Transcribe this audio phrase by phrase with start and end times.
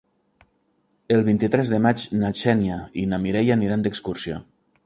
[1.15, 4.43] El vint-i-tres de maig na Xènia i na Mireia aniran d'excursió.